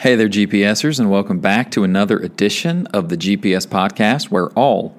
Hey 0.00 0.14
there, 0.14 0.28
GPSers, 0.28 1.00
and 1.00 1.10
welcome 1.10 1.40
back 1.40 1.72
to 1.72 1.82
another 1.82 2.20
edition 2.20 2.86
of 2.92 3.08
the 3.08 3.16
GPS 3.16 3.66
Podcast 3.66 4.26
where 4.26 4.46
all 4.50 4.96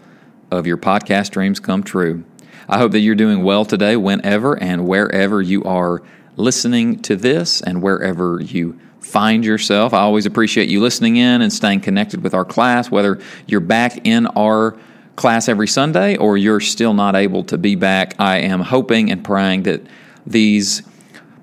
of 0.52 0.68
your 0.68 0.76
podcast 0.76 1.32
dreams 1.32 1.62
come 1.62 1.84
true. 1.84 2.26
I 2.68 2.80
hope 2.80 2.92
that 2.92 3.00
you're 3.00 3.16
doing 3.16 3.46
well 3.46 3.64
today, 3.64 3.96
whenever 3.96 4.62
and 4.62 4.86
wherever 4.86 5.42
you 5.42 5.64
are 5.64 6.04
listening 6.36 7.02
to 7.04 7.16
this 7.16 7.62
and 7.62 7.82
wherever 7.82 8.42
you 8.42 8.78
find 9.00 9.46
yourself. 9.46 9.94
I 9.94 10.00
always 10.00 10.26
appreciate 10.26 10.68
you 10.68 10.82
listening 10.82 11.16
in 11.16 11.42
and 11.42 11.54
staying 11.54 11.80
connected 11.80 12.22
with 12.22 12.34
our 12.34 12.44
class, 12.44 12.92
whether 12.92 13.22
you're 13.48 13.62
back 13.62 14.06
in 14.06 14.28
our 14.28 14.78
class 15.16 15.48
every 15.48 15.70
Sunday 15.70 16.18
or 16.18 16.38
you're 16.38 16.60
still 16.60 16.94
not 16.94 17.16
able 17.16 17.46
to 17.46 17.58
be 17.58 17.76
back. 17.76 18.16
I 18.20 18.40
am 18.40 18.60
hoping 18.60 19.10
and 19.10 19.24
praying 19.24 19.64
that 19.64 19.82
these 20.28 20.82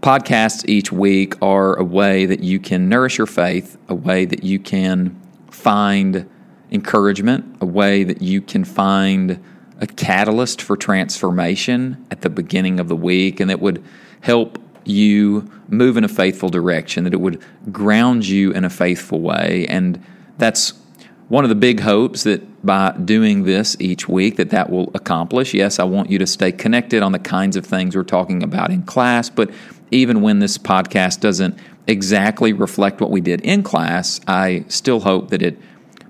podcasts 0.07 0.64
each 0.68 0.93
week 0.93 1.34
are 1.43 1.75
a 1.75 1.82
way 1.82 2.27
that 2.27 2.38
you 2.38 2.61
can 2.61 2.88
nourish 2.88 3.18
your 3.18 3.27
faith, 3.27 3.77
a 3.88 3.95
way 3.95 4.25
that 4.25 4.45
you 4.45 4.56
can 4.56 5.20
find 5.51 6.30
encouragement, 6.70 7.56
a 7.60 7.66
way 7.66 8.05
that 8.05 8.23
you 8.23 8.41
can 8.41 8.62
find 8.62 9.42
a 9.80 9.87
catalyst 9.88 10.62
for 10.62 10.77
transformation 10.77 12.06
at 12.12 12.20
the 12.20 12.30
beginning 12.30 12.78
of 12.78 12.87
the 12.87 12.95
week, 12.95 13.41
and 13.41 13.50
that 13.50 13.59
would 13.59 13.83
help 14.20 14.61
you 14.84 15.50
move 15.66 15.97
in 15.97 16.05
a 16.05 16.09
faithful 16.09 16.50
direction, 16.50 17.02
that 17.02 17.12
it 17.12 17.20
would 17.20 17.42
ground 17.73 18.25
you 18.25 18.52
in 18.52 18.62
a 18.62 18.70
faithful 18.70 19.20
way. 19.20 19.66
And 19.69 20.00
that's 20.38 20.75
one 21.27 21.45
of 21.45 21.48
the 21.48 21.56
big 21.56 21.80
hopes 21.80 22.23
that 22.23 22.64
by 22.64 22.92
doing 23.05 23.45
this 23.45 23.77
each 23.80 24.09
week 24.09 24.36
that 24.36 24.50
that 24.50 24.70
will 24.70 24.91
accomplish 24.95 25.55
yes 25.55 25.78
i 25.78 25.84
want 25.84 26.11
you 26.11 26.19
to 26.19 26.27
stay 26.27 26.50
connected 26.50 27.02
on 27.02 27.12
the 27.12 27.19
kinds 27.19 27.56
of 27.56 27.64
things 27.64 27.95
we're 27.95 28.02
talking 28.02 28.42
about 28.42 28.70
in 28.70 28.83
class 28.83 29.30
but 29.30 29.50
even 29.91 30.23
when 30.23 30.39
this 30.39 30.59
podcast 30.59 31.21
doesn't 31.21 31.59
exactly 31.87 32.53
reflect 32.53 33.01
what 33.01 33.11
we 33.11 33.21
did 33.21 33.41
in 33.43 33.63
class, 33.63 34.21
I 34.27 34.65
still 34.69 35.01
hope 35.01 35.31
that 35.31 35.43
it 35.43 35.59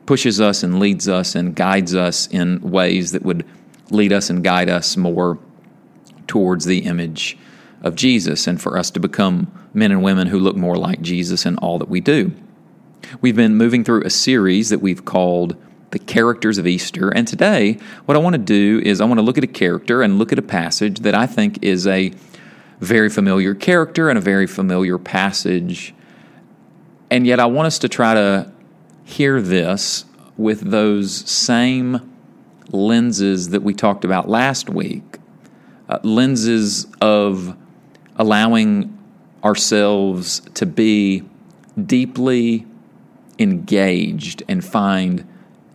pushes 0.07 0.41
us 0.41 0.63
and 0.63 0.79
leads 0.79 1.09
us 1.09 1.35
and 1.35 1.55
guides 1.55 1.95
us 1.95 2.27
in 2.29 2.61
ways 2.61 3.13
that 3.13 3.23
would 3.23 3.45
lead 3.91 4.13
us 4.13 4.31
and 4.31 4.43
guide 4.43 4.69
us 4.69 4.97
more 4.97 5.39
towards 6.27 6.65
the 6.65 6.81
image 6.81 7.37
of 7.83 7.95
Jesus 7.95 8.47
and 8.47 8.61
for 8.61 8.79
us 8.79 8.91
to 8.93 9.01
become 9.01 9.53
men 9.75 9.93
and 9.93 10.03
women 10.03 10.29
who 10.29 10.39
look 10.39 10.57
more 10.57 10.77
like 10.77 11.01
Jesus 11.03 11.45
in 11.45 11.57
all 11.59 11.79
that 11.79 11.89
we 11.89 12.01
do. 12.01 12.33
We've 13.21 13.37
been 13.37 13.57
moving 13.57 13.85
through 13.85 14.03
a 14.03 14.11
series 14.11 14.71
that 14.71 14.81
we've 14.81 15.05
called 15.05 15.57
The 15.91 15.99
Characters 15.99 16.59
of 16.59 16.67
Easter. 16.67 17.11
And 17.11 17.29
today, 17.29 17.79
what 18.07 18.17
I 18.17 18.21
want 18.21 18.35
to 18.35 18.39
do 18.39 18.81
is 18.85 19.01
I 19.01 19.05
want 19.05 19.19
to 19.19 19.23
look 19.23 19.39
at 19.39 19.45
a 19.45 19.49
character 19.49 20.03
and 20.03 20.19
look 20.19 20.33
at 20.33 20.39
a 20.39 20.43
passage 20.43 21.01
that 21.01 21.15
I 21.15 21.27
think 21.27 21.63
is 21.63 21.87
a 21.87 22.13
very 22.81 23.09
familiar 23.09 23.55
character 23.55 24.09
and 24.09 24.19
a 24.19 24.23
very 24.23 24.47
familiar 24.47 24.99
passage. 24.99 25.95
And 27.11 27.27
yet, 27.27 27.41
I 27.41 27.47
want 27.47 27.67
us 27.67 27.79
to 27.81 27.89
try 27.89 28.15
to 28.15 28.53
hear 29.05 29.41
this 29.41 30.05
with 30.37 30.61
those 30.71 31.29
same 31.31 32.13
lenses 32.71 33.51
that 33.51 33.63
we 33.63 33.73
talked 33.73 34.05
about 34.05 34.29
last 34.29 34.69
week 34.69 35.19
uh, 35.89 35.99
lenses 36.03 36.87
of 37.01 37.57
allowing 38.17 38.97
ourselves 39.45 40.41
to 40.55 40.67
be 40.67 41.23
deeply 41.85 42.67
engaged 43.39 44.43
and 44.49 44.65
find 44.65 45.27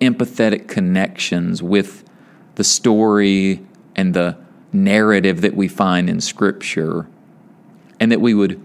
empathetic 0.02 0.68
connections 0.68 1.62
with 1.62 2.04
the 2.56 2.64
story 2.64 3.66
and 3.96 4.14
the 4.14 4.36
narrative 4.74 5.42
that 5.42 5.56
we 5.56 5.68
find 5.68 6.10
in 6.10 6.22
Scripture, 6.22 7.08
and 8.00 8.12
that 8.12 8.22
we 8.22 8.34
would 8.34 8.60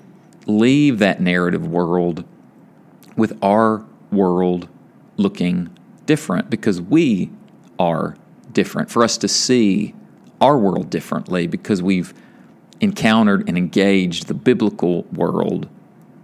leave 0.46 0.98
that 0.98 1.20
narrative 1.20 1.66
world 1.66 2.24
with 3.16 3.36
our 3.42 3.84
world 4.12 4.68
looking 5.16 5.70
different 6.06 6.48
because 6.50 6.80
we 6.80 7.30
are 7.78 8.16
different. 8.52 8.90
For 8.90 9.02
us 9.02 9.18
to 9.18 9.28
see 9.28 9.94
our 10.40 10.56
world 10.56 10.90
differently 10.90 11.46
because 11.46 11.82
we've 11.82 12.14
encountered 12.80 13.48
and 13.48 13.56
engaged 13.56 14.26
the 14.26 14.34
biblical 14.34 15.02
world 15.04 15.68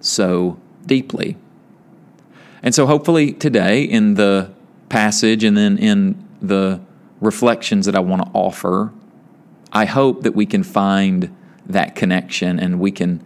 so 0.01 0.59
deeply. 0.87 1.37
And 2.63 2.75
so, 2.75 2.87
hopefully, 2.87 3.33
today 3.33 3.83
in 3.83 4.15
the 4.15 4.53
passage 4.89 5.43
and 5.43 5.57
then 5.57 5.79
in 5.79 6.23
the 6.41 6.81
reflections 7.21 7.87
that 7.87 7.97
I 7.97 8.01
want 8.01 8.23
to 8.23 8.31
offer, 8.33 8.93
I 9.73 9.87
hope 9.87 10.23
that 10.23 10.35
we 10.35 10.45
can 10.45 10.63
find 10.63 11.35
that 11.67 11.95
connection 11.95 12.61
and 12.61 12.79
we 12.79 12.91
can 12.91 13.25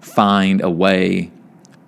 find 0.00 0.62
a 0.62 0.70
way 0.70 1.30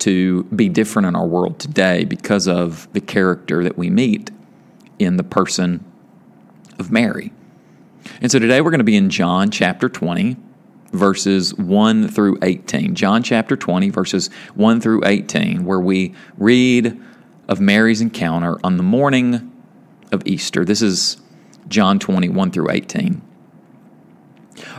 to 0.00 0.42
be 0.44 0.68
different 0.68 1.06
in 1.06 1.14
our 1.14 1.26
world 1.26 1.60
today 1.60 2.04
because 2.04 2.48
of 2.48 2.92
the 2.92 3.00
character 3.00 3.62
that 3.62 3.78
we 3.78 3.88
meet 3.88 4.32
in 4.98 5.16
the 5.16 5.22
person 5.22 5.84
of 6.80 6.90
Mary. 6.90 7.32
And 8.20 8.30
so 8.30 8.40
today 8.40 8.60
we're 8.60 8.72
going 8.72 8.78
to 8.78 8.84
be 8.84 8.96
in 8.96 9.10
John 9.10 9.50
chapter 9.50 9.88
20, 9.88 10.36
verses 10.92 11.54
1 11.54 12.08
through 12.08 12.38
18. 12.42 12.96
John 12.96 13.22
chapter 13.22 13.56
20, 13.56 13.90
verses 13.90 14.28
1 14.56 14.80
through 14.80 15.02
18, 15.04 15.64
where 15.64 15.78
we 15.78 16.14
read 16.36 17.00
of 17.48 17.60
Mary's 17.60 18.00
encounter 18.00 18.58
on 18.64 18.76
the 18.76 18.82
morning 18.82 19.52
of 20.10 20.26
Easter. 20.26 20.64
This 20.64 20.82
is 20.82 21.18
John 21.68 22.00
20, 22.00 22.28
1 22.28 22.50
through 22.50 22.70
18. 22.70 23.22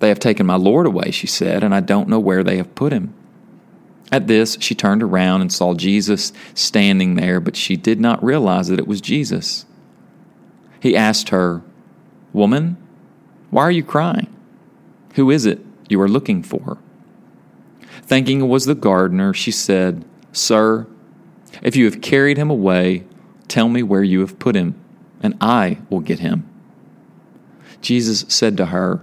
They 0.00 0.08
have 0.08 0.18
taken 0.18 0.46
my 0.46 0.56
Lord 0.56 0.86
away, 0.86 1.10
she 1.10 1.26
said, 1.26 1.62
and 1.62 1.74
I 1.74 1.80
don't 1.80 2.08
know 2.08 2.18
where 2.18 2.42
they 2.42 2.56
have 2.56 2.74
put 2.74 2.92
him. 2.92 3.14
At 4.10 4.26
this, 4.26 4.56
she 4.60 4.74
turned 4.74 5.02
around 5.02 5.42
and 5.42 5.52
saw 5.52 5.74
Jesus 5.74 6.32
standing 6.54 7.14
there, 7.14 7.38
but 7.38 7.54
she 7.54 7.76
did 7.76 8.00
not 8.00 8.24
realize 8.24 8.68
that 8.68 8.78
it 8.78 8.88
was 8.88 9.00
Jesus. 9.00 9.66
He 10.80 10.96
asked 10.96 11.28
her, 11.28 11.62
Woman, 12.32 12.76
why 13.50 13.62
are 13.62 13.70
you 13.70 13.84
crying? 13.84 14.34
Who 15.14 15.30
is 15.30 15.46
it 15.46 15.60
you 15.88 16.00
are 16.00 16.08
looking 16.08 16.42
for? 16.42 16.78
Thinking 18.02 18.40
it 18.40 18.46
was 18.46 18.64
the 18.64 18.74
gardener, 18.74 19.34
she 19.34 19.50
said, 19.50 20.04
Sir, 20.32 20.86
if 21.62 21.76
you 21.76 21.84
have 21.84 22.00
carried 22.00 22.38
him 22.38 22.50
away, 22.50 23.04
tell 23.48 23.68
me 23.68 23.82
where 23.82 24.02
you 24.02 24.20
have 24.20 24.38
put 24.38 24.56
him, 24.56 24.80
and 25.22 25.36
I 25.40 25.78
will 25.90 26.00
get 26.00 26.20
him. 26.20 26.48
Jesus 27.80 28.24
said 28.28 28.56
to 28.56 28.66
her, 28.66 29.02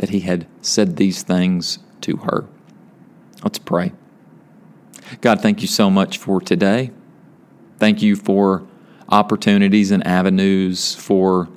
that 0.00 0.08
he 0.08 0.20
had 0.20 0.46
said 0.62 0.96
these 0.96 1.22
things 1.22 1.78
to 2.00 2.16
her. 2.16 2.46
Let's 3.44 3.58
pray. 3.58 3.92
God, 5.20 5.42
thank 5.42 5.60
you 5.60 5.68
so 5.68 5.90
much 5.90 6.16
for 6.16 6.40
today. 6.40 6.90
Thank 7.78 8.00
you 8.00 8.16
for 8.16 8.66
opportunities 9.10 9.90
and 9.90 10.06
avenues 10.06 10.94
for 10.94 11.50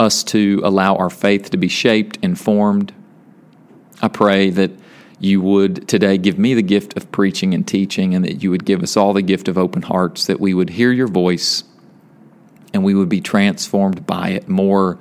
us 0.00 0.24
to 0.24 0.62
allow 0.64 0.96
our 0.96 1.10
faith 1.10 1.50
to 1.50 1.58
be 1.58 1.68
shaped, 1.68 2.18
informed. 2.22 2.94
I 4.00 4.08
pray 4.08 4.48
that 4.48 4.70
you 5.20 5.42
would 5.42 5.86
today 5.86 6.16
give 6.16 6.38
me 6.38 6.54
the 6.54 6.62
gift 6.62 6.96
of 6.96 7.12
preaching 7.12 7.52
and 7.52 7.68
teaching, 7.68 8.14
and 8.14 8.24
that 8.24 8.42
you 8.42 8.50
would 8.50 8.64
give 8.64 8.82
us 8.82 8.96
all 8.96 9.12
the 9.12 9.22
gift 9.22 9.48
of 9.48 9.58
open 9.58 9.82
hearts, 9.82 10.26
that 10.26 10.40
we 10.40 10.54
would 10.54 10.70
hear 10.70 10.92
your 10.92 11.08
voice 11.08 11.64
and 12.72 12.82
we 12.82 12.94
would 12.94 13.10
be 13.10 13.20
transformed 13.20 14.06
by 14.06 14.30
it 14.30 14.48
more 14.48 14.98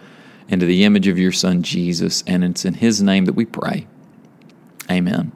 into 0.52 0.66
the 0.66 0.84
image 0.84 1.08
of 1.08 1.18
your 1.18 1.32
Son, 1.32 1.64
Jesus. 1.64 2.24
And 2.28 2.44
it's 2.44 2.66
in 2.66 2.76
his 2.76 3.02
name 3.02 3.26
that 3.26 3.34
we 3.34 3.46
pray. 3.46 3.88
Amen. 4.90 5.32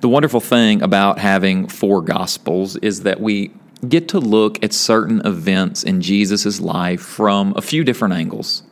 The 0.00 0.08
wonderful 0.08 0.40
thing 0.40 0.82
about 0.82 1.18
having 1.18 1.66
four 1.66 2.02
Gospels 2.02 2.76
is 2.76 3.02
that 3.02 3.20
we 3.20 3.50
get 3.88 4.08
to 4.08 4.18
look 4.18 4.62
at 4.62 4.72
certain 4.72 5.20
events 5.26 5.82
in 5.82 6.00
Jesus' 6.00 6.60
life 6.60 7.00
from 7.00 7.52
a 7.56 7.62
few 7.62 7.84
different 7.84 8.14
angles. 8.14 8.62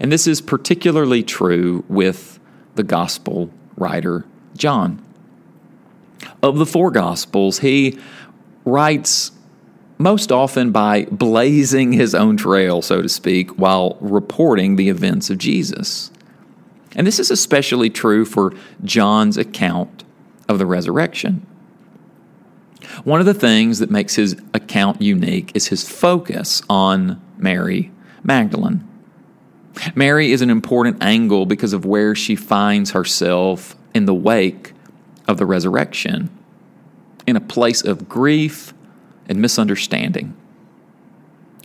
And 0.00 0.12
this 0.12 0.26
is 0.26 0.40
particularly 0.40 1.22
true 1.22 1.84
with 1.88 2.38
the 2.74 2.82
Gospel 2.82 3.50
writer 3.76 4.24
John. 4.56 5.02
Of 6.42 6.58
the 6.58 6.66
four 6.66 6.90
Gospels, 6.90 7.60
he 7.60 7.98
writes 8.64 9.32
most 9.98 10.30
often 10.30 10.72
by 10.72 11.04
blazing 11.10 11.92
his 11.92 12.14
own 12.14 12.36
trail, 12.36 12.82
so 12.82 13.02
to 13.02 13.08
speak, 13.08 13.58
while 13.58 13.96
reporting 14.00 14.76
the 14.76 14.88
events 14.88 15.30
of 15.30 15.38
Jesus. 15.38 16.10
And 16.94 17.06
this 17.06 17.18
is 17.18 17.30
especially 17.30 17.90
true 17.90 18.24
for 18.24 18.54
John's 18.84 19.36
account 19.36 20.04
of 20.48 20.58
the 20.58 20.66
resurrection. 20.66 21.46
One 23.04 23.20
of 23.20 23.26
the 23.26 23.34
things 23.34 23.78
that 23.78 23.90
makes 23.90 24.14
his 24.14 24.36
account 24.54 25.02
unique 25.02 25.52
is 25.54 25.68
his 25.68 25.88
focus 25.88 26.62
on 26.68 27.20
Mary 27.36 27.90
Magdalene. 28.22 28.86
Mary 29.94 30.32
is 30.32 30.40
an 30.40 30.50
important 30.50 31.02
angle 31.02 31.44
because 31.44 31.72
of 31.72 31.84
where 31.84 32.14
she 32.14 32.34
finds 32.34 32.92
herself 32.92 33.76
in 33.94 34.06
the 34.06 34.14
wake 34.14 34.72
of 35.28 35.36
the 35.36 35.46
resurrection, 35.46 36.30
in 37.26 37.36
a 37.36 37.40
place 37.40 37.84
of 37.84 38.08
grief 38.08 38.72
and 39.28 39.40
misunderstanding. 39.40 40.34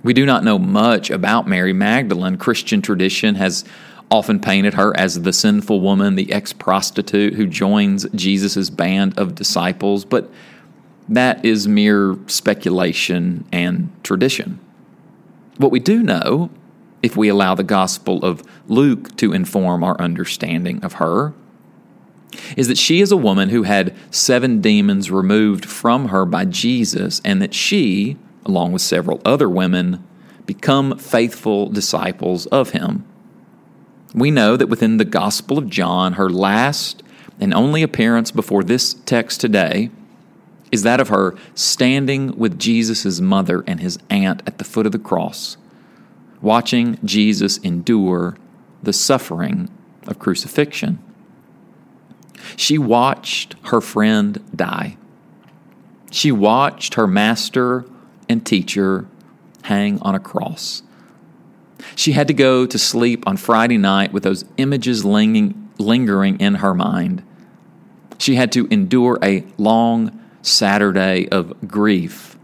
We 0.03 0.13
do 0.13 0.25
not 0.25 0.43
know 0.43 0.57
much 0.57 1.11
about 1.11 1.47
Mary 1.47 1.73
Magdalene. 1.73 2.37
Christian 2.37 2.81
tradition 2.81 3.35
has 3.35 3.63
often 4.09 4.39
painted 4.39 4.73
her 4.73 4.97
as 4.97 5.21
the 5.21 5.31
sinful 5.31 5.79
woman, 5.79 6.15
the 6.15 6.31
ex 6.31 6.51
prostitute 6.53 7.35
who 7.35 7.47
joins 7.47 8.05
Jesus' 8.13 8.69
band 8.69 9.17
of 9.17 9.35
disciples, 9.35 10.03
but 10.03 10.29
that 11.07 11.43
is 11.45 11.67
mere 11.67 12.17
speculation 12.27 13.45
and 13.51 13.89
tradition. 14.03 14.59
What 15.57 15.71
we 15.71 15.79
do 15.79 16.01
know, 16.03 16.49
if 17.03 17.15
we 17.15 17.29
allow 17.29 17.55
the 17.55 17.63
Gospel 17.63 18.23
of 18.23 18.43
Luke 18.67 19.15
to 19.17 19.33
inform 19.33 19.83
our 19.83 19.99
understanding 19.99 20.83
of 20.83 20.93
her, 20.93 21.33
is 22.55 22.67
that 22.67 22.77
she 22.77 23.01
is 23.01 23.11
a 23.11 23.17
woman 23.17 23.49
who 23.49 23.63
had 23.63 23.95
seven 24.09 24.61
demons 24.61 25.11
removed 25.11 25.65
from 25.65 26.09
her 26.09 26.25
by 26.25 26.45
Jesus, 26.45 27.21
and 27.23 27.41
that 27.41 27.53
she, 27.53 28.17
along 28.45 28.71
with 28.71 28.81
several 28.81 29.21
other 29.25 29.49
women, 29.49 30.03
become 30.45 30.97
faithful 30.97 31.69
disciples 31.69 32.45
of 32.47 32.71
him. 32.71 33.05
We 34.13 34.31
know 34.31 34.57
that 34.57 34.67
within 34.67 34.97
the 34.97 35.05
Gospel 35.05 35.57
of 35.57 35.69
John, 35.69 36.13
her 36.13 36.29
last 36.29 37.03
and 37.39 37.53
only 37.53 37.81
appearance 37.81 38.31
before 38.31 38.63
this 38.63 38.93
text 39.05 39.41
today 39.41 39.89
is 40.71 40.83
that 40.83 41.01
of 41.01 41.09
her 41.09 41.35
standing 41.53 42.37
with 42.37 42.59
Jesus' 42.59 43.19
mother 43.19 43.63
and 43.67 43.79
his 43.79 43.99
aunt 44.09 44.41
at 44.45 44.57
the 44.57 44.63
foot 44.63 44.85
of 44.85 44.91
the 44.91 44.99
cross, 44.99 45.57
watching 46.41 46.97
Jesus 47.03 47.57
endure 47.59 48.37
the 48.81 48.93
suffering 48.93 49.69
of 50.07 50.19
crucifixion. 50.19 50.99
She 52.55 52.77
watched 52.77 53.55
her 53.65 53.81
friend 53.81 54.43
die. 54.55 54.97
She 56.11 56.31
watched 56.31 56.95
her 56.95 57.07
master 57.07 57.85
and 58.27 58.45
teacher 58.45 59.07
hang 59.63 59.99
on 60.01 60.15
a 60.15 60.19
cross. 60.19 60.83
She 61.95 62.11
had 62.11 62.27
to 62.27 62.33
go 62.33 62.65
to 62.65 62.77
sleep 62.77 63.27
on 63.27 63.37
Friday 63.37 63.77
night 63.77 64.13
with 64.13 64.23
those 64.23 64.45
images 64.57 65.03
lingering 65.05 66.39
in 66.39 66.55
her 66.55 66.73
mind. 66.73 67.23
She 68.17 68.35
had 68.35 68.51
to 68.53 68.67
endure 68.67 69.17
a 69.23 69.43
long 69.57 70.19
Saturday 70.41 71.27
of 71.29 71.67
grief 71.67 72.37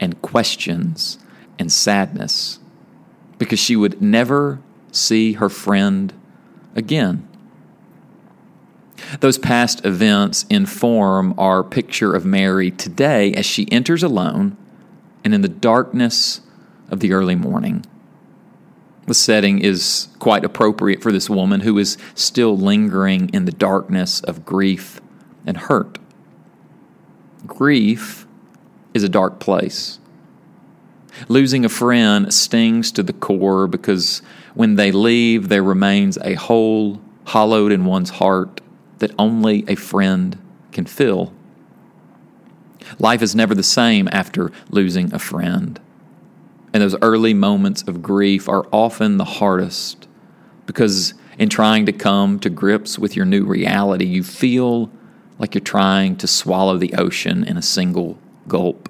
and 0.00 0.20
questions 0.22 1.18
and 1.58 1.72
sadness 1.72 2.60
because 3.36 3.58
she 3.58 3.76
would 3.76 4.00
never 4.00 4.60
see 4.92 5.34
her 5.34 5.48
friend 5.48 6.12
again. 6.74 7.27
Those 9.20 9.38
past 9.38 9.84
events 9.84 10.44
inform 10.50 11.34
our 11.38 11.62
picture 11.62 12.14
of 12.14 12.24
Mary 12.24 12.70
today 12.70 13.32
as 13.34 13.46
she 13.46 13.70
enters 13.72 14.02
alone 14.02 14.56
and 15.24 15.34
in 15.34 15.42
the 15.42 15.48
darkness 15.48 16.40
of 16.90 17.00
the 17.00 17.12
early 17.12 17.34
morning. 17.34 17.84
The 19.06 19.14
setting 19.14 19.60
is 19.60 20.08
quite 20.18 20.44
appropriate 20.44 21.02
for 21.02 21.12
this 21.12 21.30
woman 21.30 21.60
who 21.60 21.78
is 21.78 21.96
still 22.14 22.56
lingering 22.56 23.30
in 23.30 23.46
the 23.46 23.52
darkness 23.52 24.20
of 24.20 24.44
grief 24.44 25.00
and 25.46 25.56
hurt. 25.56 25.98
Grief 27.46 28.26
is 28.92 29.02
a 29.02 29.08
dark 29.08 29.38
place. 29.38 29.98
Losing 31.26 31.64
a 31.64 31.70
friend 31.70 32.32
stings 32.32 32.92
to 32.92 33.02
the 33.02 33.12
core 33.12 33.66
because 33.66 34.22
when 34.54 34.76
they 34.76 34.92
leave, 34.92 35.48
there 35.48 35.62
remains 35.62 36.18
a 36.18 36.34
hole 36.34 37.00
hollowed 37.24 37.72
in 37.72 37.84
one's 37.84 38.10
heart 38.10 38.60
that 38.98 39.12
only 39.18 39.64
a 39.68 39.74
friend 39.74 40.38
can 40.72 40.86
fill. 40.86 41.32
Life 42.98 43.22
is 43.22 43.34
never 43.34 43.54
the 43.54 43.62
same 43.62 44.08
after 44.12 44.50
losing 44.70 45.12
a 45.12 45.18
friend. 45.18 45.80
And 46.72 46.82
those 46.82 46.96
early 47.00 47.34
moments 47.34 47.82
of 47.82 48.02
grief 48.02 48.48
are 48.48 48.66
often 48.72 49.16
the 49.16 49.24
hardest 49.24 50.06
because 50.66 51.14
in 51.38 51.48
trying 51.48 51.86
to 51.86 51.92
come 51.92 52.38
to 52.40 52.50
grips 52.50 52.98
with 52.98 53.16
your 53.16 53.24
new 53.24 53.44
reality, 53.44 54.04
you 54.04 54.22
feel 54.22 54.90
like 55.38 55.54
you're 55.54 55.64
trying 55.64 56.16
to 56.16 56.26
swallow 56.26 56.76
the 56.76 56.94
ocean 56.94 57.44
in 57.44 57.56
a 57.56 57.62
single 57.62 58.18
gulp. 58.48 58.88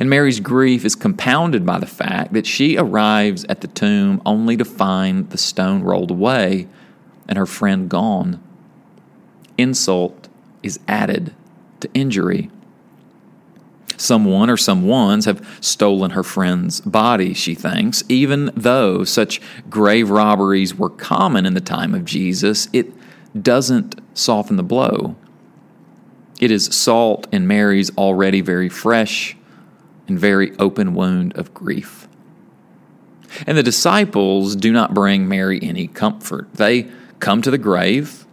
And 0.00 0.08
Mary's 0.08 0.40
grief 0.40 0.84
is 0.84 0.94
compounded 0.94 1.66
by 1.66 1.78
the 1.78 1.86
fact 1.86 2.32
that 2.32 2.46
she 2.46 2.78
arrives 2.78 3.44
at 3.48 3.60
the 3.60 3.68
tomb 3.68 4.22
only 4.24 4.56
to 4.56 4.64
find 4.64 5.28
the 5.30 5.38
stone 5.38 5.82
rolled 5.82 6.10
away 6.10 6.66
and 7.28 7.38
her 7.38 7.46
friend 7.46 7.88
gone. 7.88 8.42
Insult 9.58 10.28
is 10.62 10.80
added 10.86 11.34
to 11.80 11.90
injury. 11.94 12.50
Someone 13.96 14.50
or 14.50 14.56
some 14.56 14.86
ones 14.86 15.24
have 15.24 15.46
stolen 15.60 16.10
her 16.10 16.22
friend's 16.22 16.80
body, 16.82 17.32
she 17.32 17.54
thinks. 17.54 18.04
Even 18.08 18.50
though 18.54 19.04
such 19.04 19.40
grave 19.70 20.10
robberies 20.10 20.74
were 20.74 20.90
common 20.90 21.46
in 21.46 21.54
the 21.54 21.60
time 21.60 21.94
of 21.94 22.04
Jesus, 22.04 22.68
it 22.72 22.92
doesn't 23.42 24.00
soften 24.14 24.56
the 24.56 24.62
blow. 24.62 25.16
It 26.38 26.50
is 26.50 26.66
salt 26.66 27.26
in 27.32 27.46
Mary's 27.46 27.96
already 27.96 28.42
very 28.42 28.68
fresh 28.68 29.36
and 30.06 30.18
very 30.18 30.56
open 30.58 30.94
wound 30.94 31.34
of 31.36 31.54
grief. 31.54 32.06
And 33.46 33.56
the 33.56 33.62
disciples 33.62 34.56
do 34.56 34.72
not 34.72 34.94
bring 34.94 35.28
Mary 35.28 35.58
any 35.62 35.88
comfort. 35.88 36.52
They 36.54 36.88
come 37.20 37.42
to 37.42 37.50
the 37.50 37.58
grave, 37.58 38.26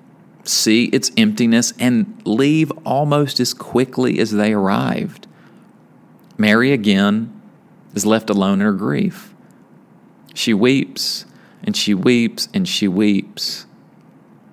see 0.44 0.86
its 0.86 1.12
emptiness, 1.18 1.74
and 1.80 2.22
leave 2.26 2.72
almost 2.86 3.40
as 3.40 3.54
quickly 3.54 4.20
as 4.20 4.32
they 4.32 4.54
arrived. 4.54 5.28
Mary 6.38 6.72
again 6.72 7.42
is 7.94 8.06
left 8.06 8.30
alone 8.30 8.60
in 8.60 8.66
her 8.66 8.74
grief. 8.74 9.34
She 10.34 10.54
weeps 10.54 11.26
and 11.64 11.78
she 11.78 11.94
weeps 11.94 12.50
and 12.54 12.68
she 12.68 12.88
weeps 12.88 13.66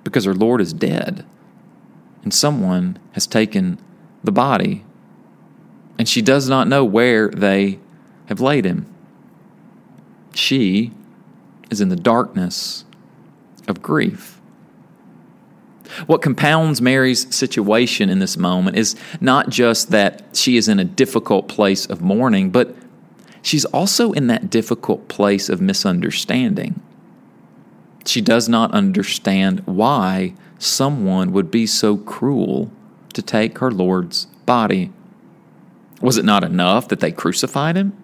because 0.05 0.25
her 0.25 0.35
Lord 0.35 0.61
is 0.61 0.73
dead 0.73 1.25
and 2.23 2.33
someone 2.35 2.99
has 3.13 3.27
taken 3.27 3.79
the 4.23 4.33
body. 4.33 4.85
and 5.99 6.09
she 6.09 6.23
does 6.23 6.49
not 6.49 6.67
know 6.67 6.83
where 6.83 7.29
they 7.29 7.79
have 8.27 8.41
laid 8.41 8.65
him. 8.65 8.87
She 10.35 10.93
is 11.71 11.83
in 11.83 11.91
the 11.91 11.97
darkness 11.97 12.87
of 13.71 13.81
grief. 13.81 14.39
What 16.07 16.23
compounds 16.23 16.81
Mary's 16.83 17.35
situation 17.35 18.11
in 18.11 18.19
this 18.19 18.37
moment 18.37 18.77
is 18.77 18.95
not 19.21 19.49
just 19.49 19.91
that 19.91 20.23
she 20.35 20.57
is 20.57 20.69
in 20.69 20.79
a 20.79 20.85
difficult 20.85 21.49
place 21.49 21.87
of 21.87 22.00
mourning, 22.00 22.50
but 22.50 22.77
she's 23.43 23.65
also 23.67 24.12
in 24.12 24.27
that 24.29 24.50
difficult 24.50 25.09
place 25.09 25.49
of 25.49 25.61
misunderstanding. 25.61 26.81
She 28.05 28.21
does 28.21 28.49
not 28.49 28.73
understand 28.73 29.61
why 29.67 30.35
someone 30.59 31.33
would 31.33 31.50
be 31.50 31.67
so 31.67 31.97
cruel 31.97 32.71
to 33.15 33.23
take 33.23 33.59
her 33.59 33.71
Lord's 33.71 34.27
body. 34.47 34.93
Was 36.00 36.17
it 36.17 36.25
not 36.25 36.45
enough 36.45 36.89
that 36.89 37.00
they 37.00 37.12
crucified 37.12 37.77
him? 37.77 37.97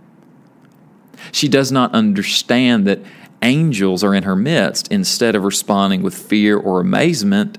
She 1.32 1.48
does 1.48 1.72
not 1.72 1.92
understand 1.94 2.86
that 2.86 3.00
angels 3.46 4.04
are 4.04 4.14
in 4.14 4.24
her 4.24 4.36
midst. 4.36 4.88
Instead 4.88 5.34
of 5.34 5.44
responding 5.44 6.02
with 6.02 6.14
fear 6.14 6.58
or 6.58 6.80
amazement, 6.80 7.56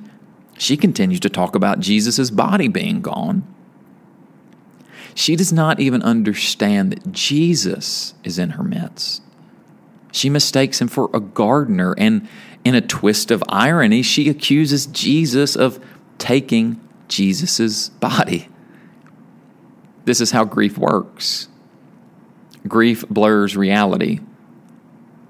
she 0.58 0.78
continues 0.78 1.22
to 1.22 1.30
talk 1.30 1.56
about 1.56 1.80
Jesus' 1.80 2.30
body 2.30 2.68
being 2.68 3.02
gone. 3.02 3.44
She 5.16 5.36
does 5.36 5.52
not 5.52 5.80
even 5.80 6.04
understand 6.04 6.92
that 6.92 7.12
Jesus 7.12 8.14
is 8.24 8.38
in 8.38 8.52
her 8.52 8.64
midst. 8.64 9.24
She 10.12 10.30
mistakes 10.30 10.80
him 10.80 10.88
for 10.88 11.10
a 11.14 11.20
gardener, 11.20 11.96
and 11.98 12.28
in 12.64 12.76
a 12.76 12.82
twist 12.82 13.32
of 13.32 13.44
irony, 13.50 14.02
she 14.02 14.30
accuses 14.30 14.86
Jesus 14.88 15.56
of 15.56 15.84
taking 16.18 16.80
Jesus' 17.08 17.90
body. 17.90 18.50
This 20.06 20.22
is 20.22 20.32
how 20.32 20.44
grief 20.44 20.78
works. 20.78 21.48
Grief 22.68 23.08
blurs 23.10 23.58
reality. 23.58 24.20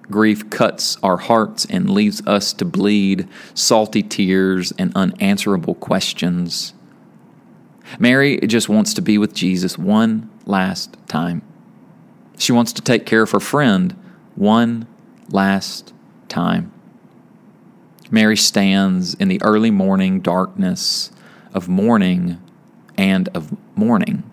Grief 0.09 0.49
cuts 0.49 0.97
our 1.03 1.17
hearts 1.17 1.65
and 1.65 1.89
leaves 1.89 2.25
us 2.25 2.53
to 2.53 2.65
bleed 2.65 3.27
salty 3.53 4.01
tears 4.01 4.71
and 4.77 4.91
unanswerable 4.95 5.75
questions. 5.75 6.73
Mary 7.99 8.37
just 8.39 8.69
wants 8.69 8.93
to 8.93 9.01
be 9.01 9.17
with 9.17 9.33
Jesus 9.33 9.77
one 9.77 10.29
last 10.45 10.95
time. 11.07 11.41
She 12.37 12.51
wants 12.51 12.71
to 12.73 12.81
take 12.81 13.05
care 13.05 13.23
of 13.23 13.31
her 13.31 13.39
friend 13.39 13.95
one 14.35 14.87
last 15.29 15.93
time. 16.29 16.71
Mary 18.09 18.37
stands 18.37 19.13
in 19.15 19.27
the 19.27 19.41
early 19.41 19.71
morning 19.71 20.21
darkness 20.21 21.11
of 21.53 21.67
mourning 21.67 22.41
and 22.97 23.27
of 23.33 23.55
mourning. 23.75 24.23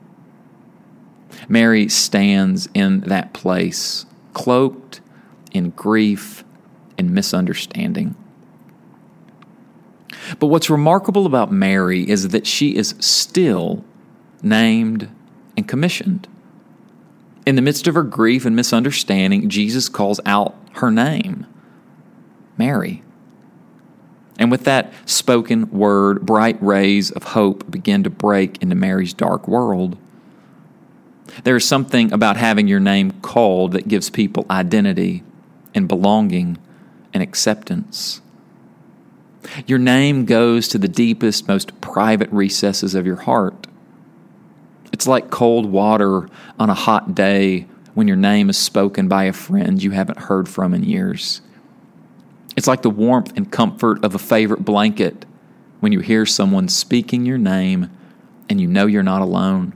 Mary 1.49 1.89
stands 1.89 2.69
in 2.75 3.01
that 3.01 3.33
place, 3.33 4.07
cloaked 4.33 5.01
in 5.55 5.71
grief 5.71 6.45
and 6.99 7.11
misunderstanding. 7.13 8.15
But 10.39 10.47
what's 10.47 10.69
remarkable 10.69 11.27
about 11.27 11.53
Mary 11.53 12.09
is 12.09 12.29
that 12.29 12.47
she 12.47 12.77
is 12.77 12.95
still 12.99 13.85
named 14.43 15.09
and 15.57 15.67
commissioned. 15.67 16.29
In 17.47 17.57
the 17.57 17.63
midst 17.63 17.87
of 17.87 17.95
her 17.95 18.03
grief 18.03 18.45
and 18.45 18.57
misunderstanding, 18.57 19.49
Jesus 19.49 19.89
calls 19.89 20.21
out 20.27 20.55
her 20.75 20.91
name 20.91 21.47
Mary. 22.57 23.03
And 24.39 24.51
with 24.51 24.65
that 24.65 24.93
spoken 25.07 25.71
word, 25.71 26.27
bright 26.27 26.61
rays 26.63 27.11
of 27.11 27.23
hope 27.23 27.71
begin 27.71 28.03
to 28.03 28.11
break 28.11 28.61
into 28.63 28.75
Mary's 28.75 29.13
dark 29.13 29.47
world. 29.47 29.97
There 31.45 31.57
is 31.57 31.65
something 31.65 32.13
about 32.13 32.37
having 32.37 32.67
your 32.67 32.81
name 32.81 33.13
called 33.21 33.73
that 33.73 33.89
gives 33.89 34.11
people 34.11 34.47
identity 34.51 35.23
and 35.75 35.89
belonging 35.89 36.59
and 37.13 37.23
acceptance. 37.23 38.21
Your 39.67 39.79
name 39.79 40.25
goes 40.25 40.69
to 40.69 40.79
the 40.79 40.89
deepest, 40.89 41.49
most 41.49 41.81
private 41.81 42.31
recesses 42.31 42.95
of 42.95 43.07
your 43.07 43.17
heart. 43.17 43.67
It's 44.93 45.07
like 45.07 45.31
cold 45.31 45.67
water 45.67 46.29
on 46.59 46.71
a 46.71 46.75
hot 46.75 47.15
day 47.15 47.67
when 47.95 48.09
your 48.09 48.17
name 48.17 48.51
is 48.51 48.57
spoken 48.57 49.09
by 49.09 49.25
a 49.25 49.33
friend 49.33 49.83
you 49.83 49.91
haven't 49.91 50.19
heard 50.19 50.49
from 50.49 50.75
in 50.75 50.85
years. 50.85 51.41
It's 52.57 52.67
like 52.67 52.83
the 52.83 52.91
warmth 52.91 53.33
and 53.37 53.51
comfort 53.51 54.05
of 54.05 54.15
a 54.15 54.19
favorite 54.19 54.65
blanket 54.65 55.27
when 55.81 55.93
you 55.93 56.01
hear 56.01 56.25
someone 56.25 56.69
speaking 56.69 57.27
your 57.27 57.39
name 57.39 57.91
and 58.49 58.61
you 58.61 58.67
know 58.67 58.87
you're 58.87 59.03
not 59.03 59.23
alone. 59.23 59.73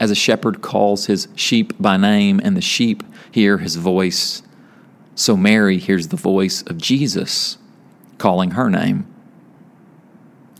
As 0.00 0.10
a 0.10 0.14
shepherd 0.14 0.62
calls 0.62 1.06
his 1.06 1.28
sheep 1.34 1.72
by 1.80 1.96
name 1.96 2.40
and 2.42 2.56
the 2.56 2.60
sheep 2.62 3.02
hear 3.38 3.58
his 3.58 3.76
voice, 3.76 4.42
so 5.14 5.36
Mary 5.36 5.78
hears 5.78 6.08
the 6.08 6.16
voice 6.16 6.62
of 6.62 6.76
Jesus 6.76 7.56
calling 8.18 8.50
her 8.52 8.68
name. 8.68 9.06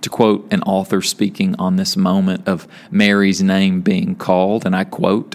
To 0.03 0.09
quote 0.09 0.47
an 0.53 0.63
author 0.63 1.03
speaking 1.03 1.57
on 1.59 1.75
this 1.75 1.97
moment 1.97 2.47
of 2.47 2.69
Mary's 2.89 3.43
name 3.43 3.81
being 3.81 4.15
called, 4.15 4.65
and 4.65 4.77
I 4.77 4.85
quote, 4.85 5.35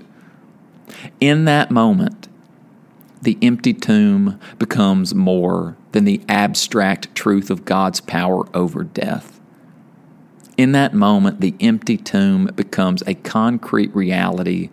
In 1.19 1.43
that 1.43 1.69
moment, 1.69 2.29
the 3.21 3.37
empty 3.41 3.73
tomb 3.73 4.39
becomes 4.57 5.13
more 5.13 5.75
than 5.91 6.05
the 6.05 6.21
abstract 6.29 7.13
truth 7.13 7.49
of 7.49 7.65
God's 7.65 7.99
power 7.99 8.47
over 8.55 8.85
death. 8.85 9.41
In 10.55 10.71
that 10.71 10.93
moment, 10.93 11.41
the 11.41 11.55
empty 11.59 11.97
tomb 11.97 12.49
becomes 12.55 13.03
a 13.05 13.15
concrete 13.15 13.93
reality 13.93 14.69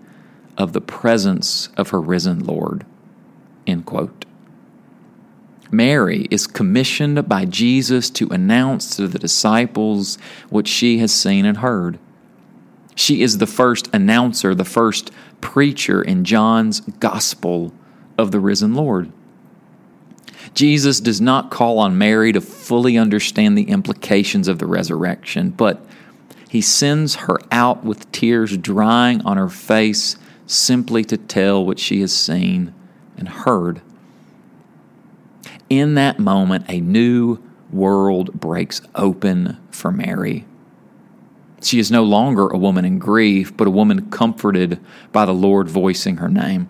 of 0.60 0.74
the 0.74 0.80
presence 0.80 1.70
of 1.78 1.88
her 1.88 2.00
risen 2.00 2.44
Lord. 2.44 2.84
End 3.66 3.86
quote. 3.86 4.26
Mary 5.70 6.28
is 6.30 6.46
commissioned 6.46 7.26
by 7.26 7.46
Jesus 7.46 8.10
to 8.10 8.28
announce 8.28 8.94
to 8.96 9.08
the 9.08 9.18
disciples 9.18 10.18
what 10.50 10.68
she 10.68 10.98
has 10.98 11.14
seen 11.14 11.46
and 11.46 11.58
heard. 11.58 11.98
She 12.94 13.22
is 13.22 13.38
the 13.38 13.46
first 13.46 13.88
announcer, 13.94 14.54
the 14.54 14.66
first 14.66 15.10
preacher 15.40 16.02
in 16.02 16.24
John's 16.24 16.80
gospel 16.80 17.72
of 18.18 18.30
the 18.30 18.40
risen 18.40 18.74
Lord. 18.74 19.10
Jesus 20.52 21.00
does 21.00 21.22
not 21.22 21.50
call 21.50 21.78
on 21.78 21.96
Mary 21.96 22.32
to 22.32 22.40
fully 22.42 22.98
understand 22.98 23.56
the 23.56 23.70
implications 23.70 24.46
of 24.46 24.58
the 24.58 24.66
resurrection, 24.66 25.50
but 25.50 25.82
he 26.50 26.60
sends 26.60 27.14
her 27.14 27.38
out 27.50 27.82
with 27.82 28.12
tears 28.12 28.58
drying 28.58 29.22
on 29.22 29.38
her 29.38 29.48
face 29.48 30.16
simply 30.50 31.04
to 31.04 31.16
tell 31.16 31.64
what 31.64 31.78
she 31.78 32.00
has 32.00 32.12
seen 32.12 32.74
and 33.16 33.28
heard. 33.28 33.80
In 35.68 35.94
that 35.94 36.18
moment, 36.18 36.64
a 36.68 36.80
new 36.80 37.38
world 37.70 38.32
breaks 38.32 38.80
open 38.96 39.58
for 39.70 39.92
Mary. 39.92 40.44
She 41.62 41.78
is 41.78 41.90
no 41.90 42.02
longer 42.02 42.48
a 42.48 42.58
woman 42.58 42.84
in 42.84 42.98
grief, 42.98 43.56
but 43.56 43.68
a 43.68 43.70
woman 43.70 44.10
comforted 44.10 44.80
by 45.12 45.24
the 45.24 45.34
Lord 45.34 45.68
voicing 45.68 46.16
her 46.16 46.28
name. 46.28 46.68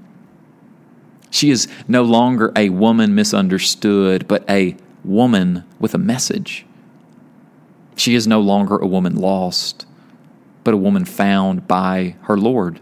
She 1.30 1.50
is 1.50 1.68
no 1.88 2.02
longer 2.02 2.52
a 2.56 2.68
woman 2.70 3.14
misunderstood, 3.14 4.28
but 4.28 4.48
a 4.50 4.76
woman 5.04 5.64
with 5.78 5.94
a 5.94 5.98
message. 5.98 6.66
She 7.96 8.14
is 8.14 8.26
no 8.26 8.40
longer 8.40 8.76
a 8.76 8.86
woman 8.86 9.16
lost, 9.16 9.86
but 10.64 10.74
a 10.74 10.78
woman 10.78 11.04
found 11.04 11.66
by 11.68 12.16
her 12.22 12.36
Lord. 12.36 12.80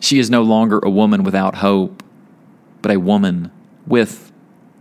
She 0.00 0.18
is 0.18 0.30
no 0.30 0.42
longer 0.42 0.78
a 0.82 0.90
woman 0.90 1.22
without 1.22 1.56
hope, 1.56 2.02
but 2.82 2.92
a 2.92 3.00
woman 3.00 3.50
with 3.86 4.32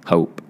hope. 0.06 0.42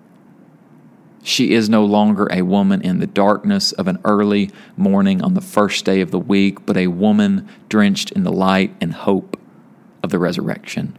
She 1.24 1.52
is 1.52 1.70
no 1.70 1.84
longer 1.84 2.28
a 2.32 2.42
woman 2.42 2.82
in 2.82 3.00
the 3.00 3.08
darkness 3.08 3.74
of 3.74 3.88
an 3.88 4.00
early 4.06 4.50
morning 4.78 5.22
on 5.22 5.34
the 5.34 5.42
first 5.42 5.84
day 5.84 6.00
of 6.02 6.12
the 6.12 6.20
week, 6.20 6.66
but 6.66 6.78
a 6.78 6.88
woman 6.88 7.48
drenched 7.70 8.12
in 8.12 8.24
the 8.24 8.32
light 8.32 8.74
and 8.80 8.94
hope 8.94 9.40
of 10.04 10.10
the 10.10 10.20
resurrection. 10.20 10.98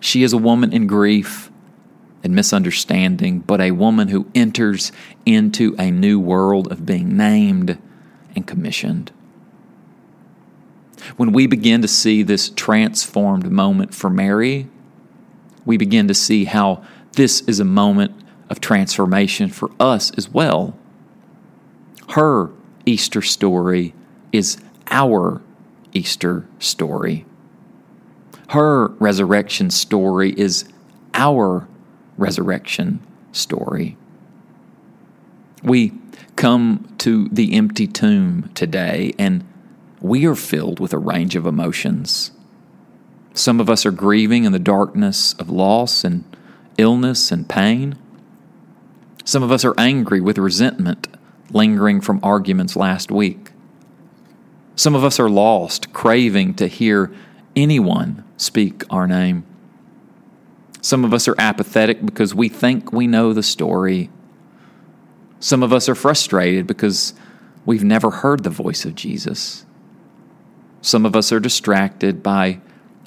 She 0.00 0.22
is 0.22 0.32
a 0.32 0.38
woman 0.38 0.72
in 0.72 0.86
grief 0.86 1.50
and 2.24 2.34
misunderstanding, 2.34 3.40
but 3.40 3.60
a 3.60 3.70
woman 3.70 4.08
who 4.08 4.26
enters 4.34 4.90
into 5.24 5.76
a 5.78 5.90
new 5.90 6.18
world 6.18 6.70
of 6.72 6.84
being 6.84 7.16
named 7.16 7.78
and 8.34 8.46
commissioned. 8.46 9.12
When 11.16 11.32
we 11.32 11.46
begin 11.46 11.82
to 11.82 11.88
see 11.88 12.22
this 12.22 12.50
transformed 12.50 13.50
moment 13.50 13.94
for 13.94 14.10
Mary, 14.10 14.68
we 15.64 15.76
begin 15.76 16.08
to 16.08 16.14
see 16.14 16.44
how 16.44 16.84
this 17.12 17.40
is 17.42 17.60
a 17.60 17.64
moment 17.64 18.12
of 18.50 18.60
transformation 18.60 19.48
for 19.48 19.70
us 19.80 20.10
as 20.16 20.28
well. 20.28 20.76
Her 22.10 22.50
Easter 22.86 23.22
story 23.22 23.94
is 24.32 24.58
our 24.90 25.40
Easter 25.92 26.46
story. 26.58 27.24
Her 28.50 28.88
resurrection 28.88 29.70
story 29.70 30.34
is 30.36 30.64
our 31.14 31.66
resurrection 32.18 33.00
story. 33.32 33.96
We 35.62 35.92
come 36.36 36.94
to 36.98 37.28
the 37.30 37.54
empty 37.54 37.86
tomb 37.86 38.50
today 38.54 39.14
and 39.18 39.44
we 40.04 40.26
are 40.26 40.34
filled 40.34 40.80
with 40.80 40.92
a 40.92 40.98
range 40.98 41.34
of 41.34 41.46
emotions. 41.46 42.30
Some 43.32 43.58
of 43.58 43.70
us 43.70 43.86
are 43.86 43.90
grieving 43.90 44.44
in 44.44 44.52
the 44.52 44.58
darkness 44.58 45.32
of 45.38 45.48
loss 45.48 46.04
and 46.04 46.24
illness 46.76 47.32
and 47.32 47.48
pain. 47.48 47.96
Some 49.24 49.42
of 49.42 49.50
us 49.50 49.64
are 49.64 49.74
angry 49.78 50.20
with 50.20 50.36
resentment 50.36 51.08
lingering 51.50 52.02
from 52.02 52.20
arguments 52.22 52.76
last 52.76 53.10
week. 53.10 53.52
Some 54.76 54.94
of 54.94 55.04
us 55.04 55.18
are 55.18 55.30
lost, 55.30 55.94
craving 55.94 56.52
to 56.56 56.66
hear 56.66 57.10
anyone 57.56 58.24
speak 58.36 58.84
our 58.90 59.06
name. 59.06 59.46
Some 60.82 61.06
of 61.06 61.14
us 61.14 61.26
are 61.28 61.36
apathetic 61.38 62.04
because 62.04 62.34
we 62.34 62.50
think 62.50 62.92
we 62.92 63.06
know 63.06 63.32
the 63.32 63.42
story. 63.42 64.10
Some 65.40 65.62
of 65.62 65.72
us 65.72 65.88
are 65.88 65.94
frustrated 65.94 66.66
because 66.66 67.14
we've 67.64 67.84
never 67.84 68.10
heard 68.10 68.44
the 68.44 68.50
voice 68.50 68.84
of 68.84 68.94
Jesus. 68.94 69.64
Some 70.84 71.06
of 71.06 71.16
us 71.16 71.32
are 71.32 71.40
distracted 71.40 72.22
by 72.22 72.60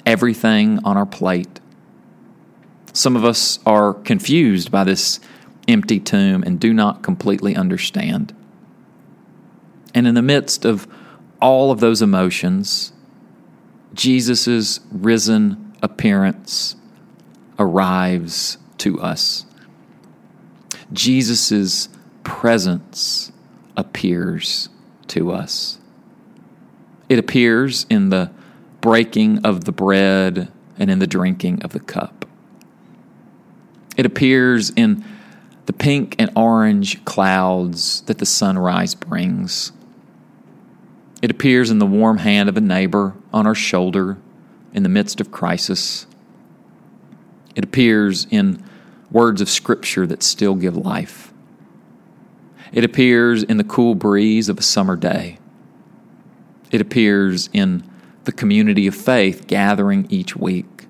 everything 0.04 0.80
on 0.82 0.96
our 0.96 1.06
plate. 1.06 1.60
Some 2.92 3.14
of 3.14 3.24
us 3.24 3.60
are 3.64 3.94
confused 3.94 4.72
by 4.72 4.82
this 4.82 5.20
empty 5.68 6.00
tomb 6.00 6.42
and 6.42 6.58
do 6.58 6.74
not 6.74 7.04
completely 7.04 7.54
understand. 7.54 8.34
And 9.94 10.08
in 10.08 10.16
the 10.16 10.22
midst 10.22 10.64
of 10.64 10.88
all 11.40 11.70
of 11.70 11.78
those 11.78 12.02
emotions, 12.02 12.92
Jesus' 13.94 14.80
risen 14.90 15.72
appearance 15.80 16.74
arrives 17.60 18.58
to 18.78 19.00
us. 19.00 19.46
Jesus' 20.92 21.88
presence 22.24 23.30
appears 23.76 24.68
to 25.06 25.30
us. 25.30 25.77
It 27.08 27.18
appears 27.18 27.86
in 27.88 28.10
the 28.10 28.30
breaking 28.80 29.44
of 29.44 29.64
the 29.64 29.72
bread 29.72 30.50
and 30.78 30.90
in 30.90 30.98
the 30.98 31.06
drinking 31.06 31.62
of 31.62 31.72
the 31.72 31.80
cup. 31.80 32.26
It 33.96 34.06
appears 34.06 34.70
in 34.70 35.04
the 35.66 35.72
pink 35.72 36.14
and 36.18 36.30
orange 36.36 37.04
clouds 37.04 38.02
that 38.02 38.18
the 38.18 38.26
sunrise 38.26 38.94
brings. 38.94 39.72
It 41.20 41.30
appears 41.30 41.70
in 41.70 41.78
the 41.78 41.86
warm 41.86 42.18
hand 42.18 42.48
of 42.48 42.56
a 42.56 42.60
neighbor 42.60 43.14
on 43.32 43.46
our 43.46 43.54
shoulder 43.54 44.18
in 44.72 44.82
the 44.82 44.88
midst 44.88 45.20
of 45.20 45.32
crisis. 45.32 46.06
It 47.56 47.64
appears 47.64 48.26
in 48.30 48.62
words 49.10 49.40
of 49.40 49.48
Scripture 49.48 50.06
that 50.06 50.22
still 50.22 50.54
give 50.54 50.76
life. 50.76 51.32
It 52.72 52.84
appears 52.84 53.42
in 53.42 53.56
the 53.56 53.64
cool 53.64 53.94
breeze 53.94 54.48
of 54.48 54.58
a 54.58 54.62
summer 54.62 54.94
day. 54.94 55.37
It 56.70 56.80
appears 56.80 57.48
in 57.52 57.88
the 58.24 58.32
community 58.32 58.86
of 58.86 58.94
faith 58.94 59.46
gathering 59.46 60.06
each 60.10 60.36
week. 60.36 60.86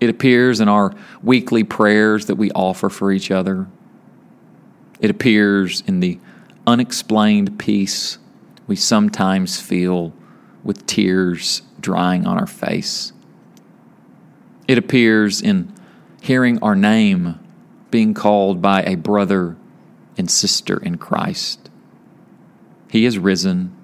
It 0.00 0.10
appears 0.10 0.60
in 0.60 0.68
our 0.68 0.92
weekly 1.22 1.64
prayers 1.64 2.26
that 2.26 2.36
we 2.36 2.50
offer 2.52 2.88
for 2.88 3.12
each 3.12 3.30
other. 3.30 3.68
It 5.00 5.10
appears 5.10 5.82
in 5.86 6.00
the 6.00 6.18
unexplained 6.66 7.58
peace 7.58 8.18
we 8.66 8.76
sometimes 8.76 9.60
feel 9.60 10.12
with 10.64 10.86
tears 10.86 11.62
drying 11.80 12.26
on 12.26 12.38
our 12.38 12.46
face. 12.46 13.12
It 14.68 14.78
appears 14.78 15.40
in 15.40 15.72
hearing 16.20 16.58
our 16.62 16.76
name 16.76 17.38
being 17.90 18.14
called 18.14 18.62
by 18.62 18.82
a 18.84 18.94
brother 18.94 19.56
and 20.16 20.30
sister 20.30 20.78
in 20.78 20.96
Christ. 20.96 21.68
He 22.90 23.04
is 23.04 23.18
risen. 23.18 23.76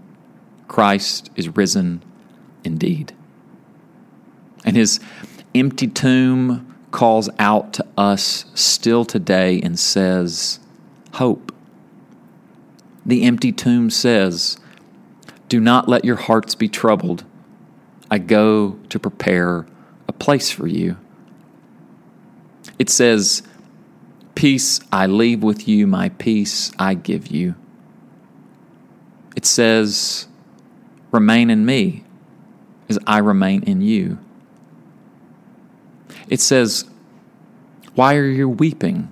Christ 0.68 1.30
is 1.34 1.56
risen 1.56 2.02
indeed. 2.62 3.12
And 4.64 4.76
his 4.76 5.00
empty 5.54 5.88
tomb 5.88 6.76
calls 6.90 7.28
out 7.38 7.72
to 7.74 7.86
us 7.96 8.44
still 8.54 9.04
today 9.04 9.60
and 9.60 9.78
says, 9.78 10.60
Hope. 11.14 11.52
The 13.04 13.24
empty 13.24 13.52
tomb 13.52 13.90
says, 13.90 14.58
do 15.48 15.60
not 15.60 15.88
let 15.88 16.04
your 16.04 16.16
hearts 16.16 16.54
be 16.54 16.68
troubled. 16.68 17.24
I 18.10 18.18
go 18.18 18.72
to 18.90 18.98
prepare 18.98 19.66
a 20.06 20.12
place 20.12 20.50
for 20.50 20.66
you. 20.66 20.96
It 22.78 22.90
says, 22.90 23.42
Peace 24.34 24.78
I 24.92 25.06
leave 25.06 25.42
with 25.42 25.66
you, 25.66 25.86
my 25.86 26.10
peace 26.10 26.70
I 26.78 26.94
give 26.94 27.28
you. 27.28 27.54
It 29.34 29.46
says, 29.46 30.28
Remain 31.10 31.50
in 31.50 31.64
me 31.64 32.04
as 32.88 32.98
I 33.06 33.18
remain 33.18 33.62
in 33.62 33.80
you. 33.80 34.18
It 36.28 36.40
says, 36.40 36.84
Why 37.94 38.16
are 38.16 38.26
you 38.26 38.48
weeping? 38.48 39.10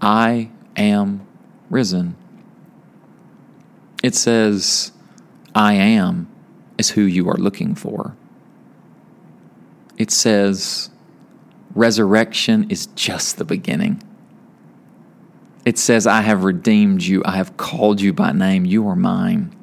I 0.00 0.50
am 0.76 1.26
risen. 1.70 2.16
It 4.02 4.14
says, 4.14 4.92
I 5.54 5.74
am 5.74 6.28
is 6.78 6.90
who 6.90 7.02
you 7.02 7.28
are 7.28 7.36
looking 7.36 7.74
for. 7.74 8.14
It 9.96 10.10
says, 10.10 10.90
resurrection 11.74 12.70
is 12.70 12.86
just 12.88 13.38
the 13.38 13.44
beginning. 13.44 14.02
It 15.64 15.78
says, 15.78 16.06
I 16.06 16.20
have 16.20 16.44
redeemed 16.44 17.02
you. 17.02 17.22
I 17.24 17.36
have 17.36 17.56
called 17.56 18.00
you 18.00 18.12
by 18.12 18.32
name. 18.32 18.64
You 18.64 18.86
are 18.88 18.96
mine. 18.96 19.54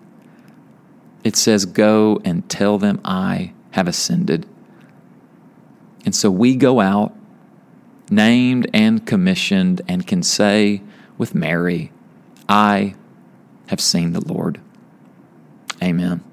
It 1.24 1.36
says, 1.36 1.66
Go 1.66 2.22
and 2.26 2.48
tell 2.50 2.78
them 2.78 3.00
I 3.04 3.54
have 3.72 3.88
ascended. 3.88 4.46
And 6.06 6.14
so 6.14 6.30
we 6.30 6.56
go 6.56 6.80
out, 6.80 7.16
named 8.10 8.70
and 8.74 9.06
commissioned, 9.06 9.82
and 9.88 10.06
can 10.06 10.22
say 10.22 10.82
with 11.18 11.34
Mary, 11.34 11.92
I 12.50 12.96
have 13.68 13.80
seen 13.80 14.12
the 14.12 14.22
Lord. 14.22 14.60
Amen. 15.82 16.24